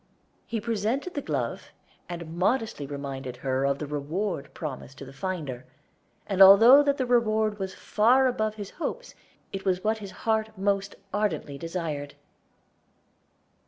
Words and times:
He 0.47 0.59
presented 0.59 1.13
the 1.13 1.21
glove, 1.21 1.69
and 2.09 2.35
modestly 2.35 2.87
reminded 2.87 3.37
her 3.45 3.65
of 3.67 3.77
the 3.77 3.85
reward 3.85 4.51
promised 4.55 4.97
to 4.97 5.05
the 5.05 5.13
finder, 5.13 5.63
and 6.25 6.41
although 6.41 6.81
that 6.81 6.99
reward 7.07 7.59
was 7.59 7.75
far 7.75 8.25
above 8.25 8.55
his 8.55 8.71
hopes, 8.71 9.13
it 9.53 9.63
was 9.63 9.83
what 9.83 9.99
his 9.99 10.09
heart 10.25 10.57
most 10.57 10.95
ardently 11.13 11.59
desired. 11.59 12.15